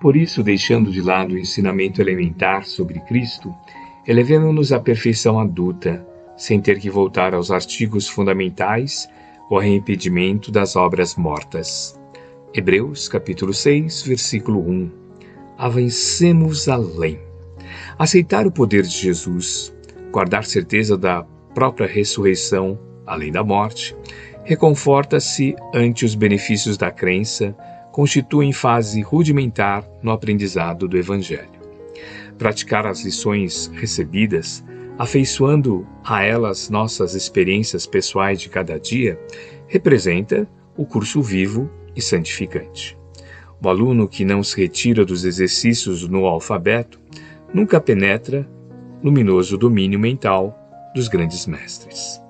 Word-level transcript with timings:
Por 0.00 0.16
isso, 0.16 0.42
deixando 0.42 0.90
de 0.90 1.02
lado 1.02 1.34
o 1.34 1.38
ensinamento 1.38 2.00
elementar 2.00 2.64
sobre 2.64 3.00
Cristo, 3.00 3.54
elevemos-nos 4.06 4.72
à 4.72 4.80
perfeição 4.80 5.38
adulta, 5.38 6.06
sem 6.38 6.58
ter 6.58 6.78
que 6.78 6.88
voltar 6.88 7.34
aos 7.34 7.50
artigos 7.50 8.08
fundamentais 8.08 9.06
ou 9.50 9.58
arrependimento 9.58 10.50
das 10.50 10.74
obras 10.74 11.16
mortas. 11.16 12.00
Hebreus 12.54 13.10
capítulo 13.10 13.52
6, 13.52 14.02
versículo 14.04 14.60
1. 14.60 14.90
Avancemos 15.58 16.66
além. 16.66 17.20
Aceitar 17.98 18.46
o 18.46 18.50
poder 18.50 18.84
de 18.84 18.96
Jesus, 18.96 19.70
guardar 20.10 20.46
certeza 20.46 20.96
da 20.96 21.24
própria 21.54 21.86
ressurreição, 21.86 22.78
além 23.06 23.30
da 23.30 23.44
morte, 23.44 23.94
reconforta-se 24.44 25.54
ante 25.74 26.06
os 26.06 26.14
benefícios 26.14 26.78
da 26.78 26.90
crença, 26.90 27.54
constituem 27.90 28.52
fase 28.52 29.02
rudimentar 29.02 29.84
no 30.02 30.10
aprendizado 30.10 30.86
do 30.86 30.96
Evangelho. 30.96 31.60
Praticar 32.38 32.86
as 32.86 33.02
lições 33.02 33.70
recebidas, 33.74 34.64
afeiçoando 34.98 35.86
a 36.04 36.22
elas 36.22 36.70
nossas 36.70 37.14
experiências 37.14 37.86
pessoais 37.86 38.40
de 38.40 38.48
cada 38.48 38.78
dia, 38.78 39.18
representa 39.66 40.48
o 40.76 40.84
curso 40.84 41.20
vivo 41.20 41.70
e 41.94 42.00
santificante. 42.00 42.96
O 43.62 43.68
aluno 43.68 44.08
que 44.08 44.24
não 44.24 44.42
se 44.42 44.56
retira 44.56 45.04
dos 45.04 45.24
exercícios 45.24 46.08
no 46.08 46.24
alfabeto 46.24 46.98
nunca 47.52 47.80
penetra 47.80 48.48
luminoso 49.02 49.58
domínio 49.58 49.98
mental 49.98 50.56
dos 50.94 51.08
grandes 51.08 51.46
mestres. 51.46 52.20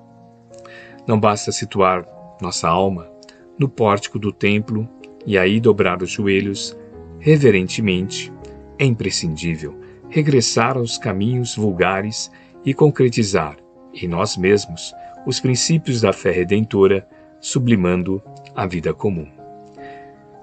Não 1.07 1.19
basta 1.19 1.51
situar 1.51 2.05
nossa 2.41 2.67
alma 2.67 3.09
no 3.57 3.69
pórtico 3.69 4.19
do 4.19 4.31
templo 4.31 4.89
e 5.25 5.37
aí 5.37 5.59
dobrar 5.59 6.01
os 6.01 6.11
joelhos 6.11 6.77
reverentemente. 7.19 8.31
É 8.77 8.85
imprescindível 8.85 9.79
regressar 10.09 10.77
aos 10.77 10.97
caminhos 10.97 11.55
vulgares 11.55 12.31
e 12.65 12.73
concretizar 12.73 13.57
em 13.93 14.07
nós 14.07 14.37
mesmos 14.37 14.93
os 15.25 15.39
princípios 15.39 16.01
da 16.01 16.11
fé 16.11 16.31
redentora, 16.31 17.07
sublimando 17.39 18.21
a 18.55 18.65
vida 18.65 18.93
comum. 18.93 19.27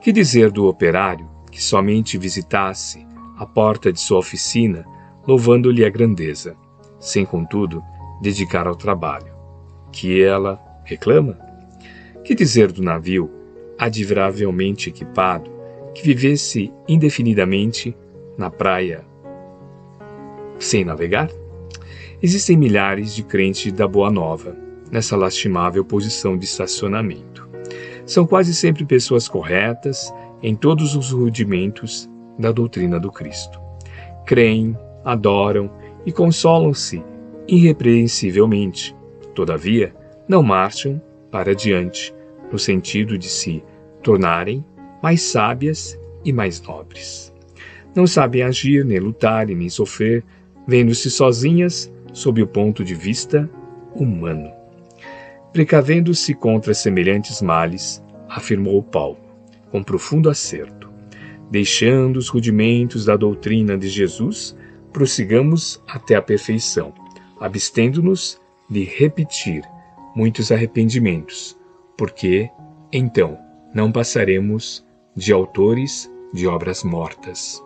Que 0.01 0.13
dizer 0.13 0.51
do 0.51 0.67
operário 0.67 1.29
que 1.51 1.63
somente 1.63 2.17
visitasse 2.17 3.07
a 3.37 3.45
porta 3.47 3.93
de 3.93 4.01
sua 4.01 4.19
oficina, 4.19 4.85
louvando-lhe 5.27 5.85
a 5.85 5.91
grandeza, 5.91 6.57
sem, 6.99 7.25
contudo, 7.25 7.83
dedicar 8.23 8.67
ao 8.67 8.77
trabalho? 8.77 9.33
Que 9.93 10.23
ela 10.23 10.61
reclama? 10.85 11.39
Que 12.25 12.35
dizer 12.35 12.73
do 12.73 12.83
navio, 12.83 13.31
admiravelmente 13.79 14.89
equipado, 14.89 15.51
que 15.95 16.03
vivesse 16.03 16.73
indefinidamente 16.89 17.97
na 18.37 18.51
praia 18.51 19.05
sem 20.59 20.85
navegar? 20.85 21.31
Existem 22.23 22.57
milhares 22.57 23.15
de 23.15 23.23
crentes 23.23 23.73
da 23.73 23.87
Boa 23.87 24.11
Nova 24.11 24.57
nessa 24.91 25.17
lastimável 25.17 25.85
posição 25.85 26.37
de 26.37 26.45
estacionamento. 26.45 27.49
São 28.05 28.27
quase 28.27 28.55
sempre 28.55 28.85
pessoas 28.85 29.29
corretas 29.29 30.13
em 30.43 30.55
todos 30.57 30.97
os 30.97 31.13
rudimentos 31.13 32.09
da 32.39 32.51
doutrina 32.51 32.99
do 32.99 33.13
Cristo. 33.13 33.61
Creem, 34.27 34.77
adoram 35.05 35.71
e 36.05 36.13
consolam-se 36.13 37.03
irrepreensivelmente. 37.47 38.97
Todavia, 39.35 39.95
não 40.29 40.43
marcham 40.43 41.01
para 41.31 41.55
diante, 41.55 42.15
no 42.51 42.59
sentido 42.59 43.19
de 43.19 43.29
se 43.29 43.63
tornarem 44.03 44.65
mais 45.03 45.23
sábias 45.23 45.99
e 46.25 46.33
mais 46.33 46.61
nobres. 46.61 47.33
Não 47.95 48.07
sabem 48.07 48.43
agir, 48.43 48.85
nem 48.85 48.99
lutar 48.99 49.51
e 49.51 49.55
nem 49.55 49.69
sofrer, 49.69 50.25
vendo-se 50.67 51.11
sozinhas 51.11 51.93
sob 52.13 52.43
o 52.43 52.47
ponto 52.47 52.85
de 52.85 52.95
vista 52.95 53.49
humano. 53.95 54.51
Precavendo-se 55.53 56.35
contra 56.35 56.75
semelhantes 56.75 57.41
males, 57.41 58.03
afirmou 58.29 58.83
Paulo, 58.83 59.19
com 59.71 59.83
profundo 59.83 60.29
acerto. 60.29 60.89
Deixando 61.51 62.19
os 62.19 62.29
rudimentos 62.29 63.07
da 63.07 63.17
doutrina 63.17 63.77
de 63.77 63.89
Jesus, 63.89 64.57
prossigamos 64.93 65.83
até 65.89 66.15
a 66.15 66.23
perfeição, 66.23 66.93
abstendo-nos 67.41 68.39
de 68.69 68.85
repetir 68.85 69.63
muitos 70.15 70.53
arrependimentos, 70.53 71.58
porque, 71.99 72.49
então, 72.93 73.37
não 73.75 73.91
passaremos 73.91 74.87
de 75.17 75.33
autores 75.33 76.11
de 76.33 76.47
obras 76.47 76.85
mortas. 76.85 77.63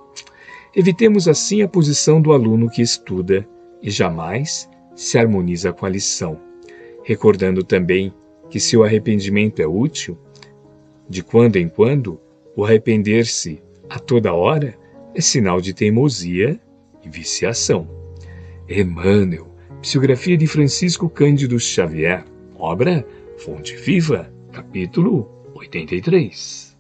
Evitemos 0.75 1.28
assim 1.28 1.60
a 1.60 1.69
posição 1.69 2.20
do 2.20 2.32
aluno 2.32 2.71
que 2.71 2.81
estuda 2.81 3.47
e 3.82 3.91
jamais 3.91 4.69
se 4.97 5.19
harmoniza 5.19 5.71
com 5.71 5.84
a 5.84 5.88
lição, 5.88 6.41
recordando 7.04 7.62
também 7.62 8.12
que 8.48 8.59
se 8.59 8.75
o 8.75 8.82
arrependimento 8.82 9.60
é 9.60 9.66
útil, 9.66 10.16
de 11.09 11.22
quando 11.22 11.56
em 11.56 11.69
quando, 11.69 12.19
o 12.56 12.65
arrepender-se 12.65 13.62
a 13.88 13.98
toda 13.98 14.32
hora 14.32 14.75
é 15.15 15.21
sinal 15.21 15.60
de 15.60 15.75
teimosia 15.75 16.59
e 17.04 17.09
viciação. 17.09 17.87
Emmanuel, 18.66 19.48
Psicografia 19.82 20.37
de 20.38 20.47
Francisco 20.47 21.09
Cândido 21.09 21.59
Xavier, 21.59 22.25
obra 22.56 23.04
Fonte 23.44 23.75
Viva, 23.75 24.30
capítulo 24.53 25.28
83. 25.56 26.72